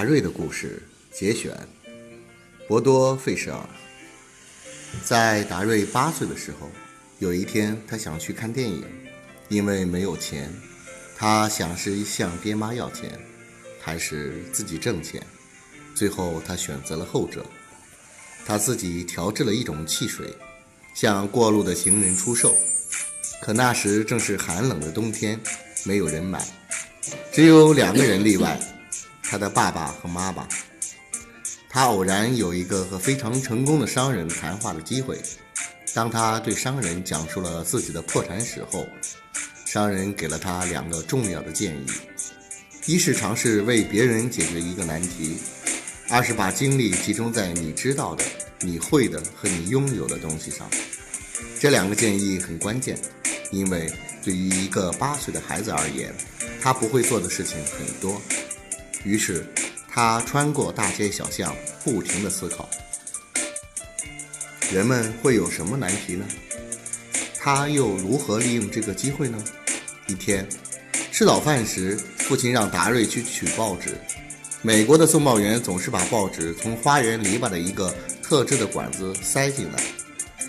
[0.00, 1.54] 达瑞的故事节选，
[2.66, 3.68] 博多·费舍尔。
[5.04, 6.70] 在达瑞八岁的时候，
[7.18, 8.82] 有一天他想去看电影，
[9.50, 10.50] 因为没有钱，
[11.14, 13.10] 他想是向爹妈要钱，
[13.78, 15.22] 还是自己挣钱？
[15.94, 17.44] 最后他选择了后者。
[18.46, 20.34] 他自己调制了一种汽水，
[20.94, 22.56] 向过路的行人出售。
[23.42, 25.38] 可那时正是寒冷的冬天，
[25.84, 26.42] 没有人买，
[27.30, 28.58] 只有两个人例外。
[29.30, 30.44] 他的爸爸和妈妈，
[31.68, 35.22] 他偶然有一个和非常成功的商人谈话的机会。
[35.94, 38.84] 当他对商人讲述了自己的破产史后，
[39.64, 41.86] 商人给了他两个重要的建议：
[42.86, 45.36] 一是尝试为别人解决一个难题；
[46.08, 48.24] 二是把精力集中在你知道的、
[48.62, 50.68] 你会的和你拥有的东西上。
[51.60, 52.98] 这两个建议很关键，
[53.52, 53.88] 因为
[54.24, 56.12] 对于一个八岁的孩子而言，
[56.60, 58.20] 他不会做的事情很多。
[59.02, 59.46] 于是，
[59.88, 62.68] 他穿过大街小巷，不停地思考：
[64.70, 66.26] 人们会有什么难题呢？
[67.38, 69.42] 他又如何利用这个机会呢？
[70.06, 70.46] 一天，
[71.10, 73.98] 吃早饭时，父亲让达瑞去取报纸。
[74.60, 79.82] 美国的送报员总是把报纸从花园篱笆的一个特制的管子塞进来。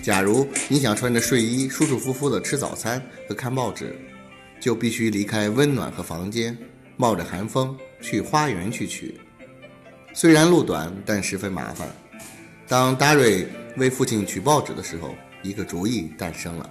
[0.03, 3.95] 假如你想穿着睡衣舒舒服服地吃早餐和看报纸，
[4.59, 6.57] 就必须离开温暖和房间，
[6.97, 7.77] 冒着寒风。
[8.01, 9.19] 去花园去取，
[10.13, 11.87] 虽然路短，但十分麻烦。
[12.67, 16.69] 当达瑞为父亲取报纸的时候，一个主意诞生了。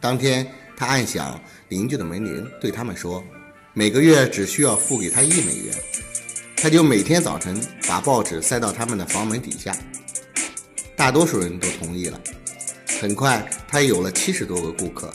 [0.00, 3.24] 当天，他按响邻居的门铃，对他们说
[3.72, 5.74] ：“每个月只需要付给他一美元，
[6.56, 9.76] 他就每天早晨把报纸塞到他们的房门底下。”
[10.96, 12.20] 大多数人都同意了。
[13.00, 15.12] 很快，他有了七十多个顾客。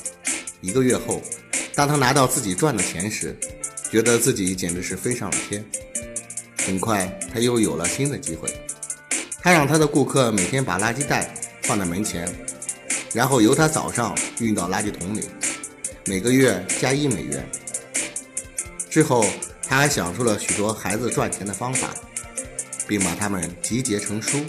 [0.61, 1.21] 一个月后，
[1.75, 3.37] 当他拿到自己赚的钱时，
[3.89, 5.63] 觉得自己简直是飞上了天。
[6.65, 8.49] 很快，他又有了新的机会。
[9.41, 11.33] 他让他的顾客每天把垃圾袋
[11.63, 12.27] 放在门前，
[13.13, 15.21] 然后由他早上运到垃圾桶里，
[16.05, 17.49] 每个月加一美元。
[18.89, 19.25] 之后，
[19.63, 21.93] 他还想出了许多孩子赚钱的方法，
[22.87, 24.39] 并把它们集结成书，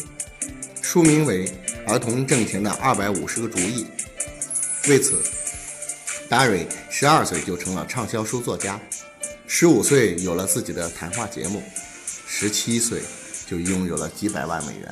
[0.82, 1.46] 书名为
[1.86, 3.86] 《儿童挣钱的二百五十个主意》。
[4.90, 5.22] 为此，
[6.28, 8.80] 达瑞十二岁就成了畅销书作家。
[9.50, 11.62] 十五岁有了自己的谈话节目，
[12.26, 13.00] 十七岁
[13.46, 14.88] 就拥有了几百万美元。